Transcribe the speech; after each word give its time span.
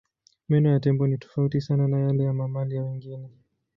Meno 0.49 0.67
ya 0.69 0.79
tembo 0.79 1.07
ni 1.07 1.17
tofauti 1.17 1.61
sana 1.61 1.87
na 1.87 1.99
yale 1.99 2.23
ya 2.23 2.33
mamalia 2.33 2.83
wengine. 2.83 3.29